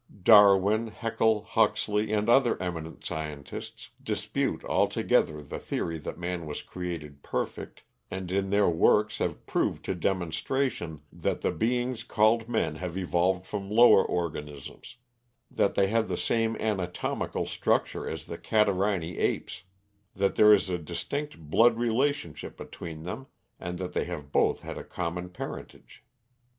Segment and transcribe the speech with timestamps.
[0.23, 7.21] Darwin, Haeckel, Huxley, and other eminent scientists, dispute altogether the theory that man was created
[7.21, 12.97] perfect, and in their works have proved to demonstration that the beings called men have
[12.97, 14.95] evolved from lower organisms;
[15.51, 19.65] that they have the same anatomical structure as the Catarrhini apes;
[20.15, 23.27] that there is a distinct blood relationship between them,
[23.59, 26.03] and that they have both had a common parentage.